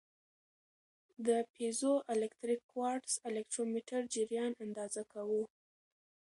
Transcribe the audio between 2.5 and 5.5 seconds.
کوارتز الکترومتر جریان اندازه کاوه.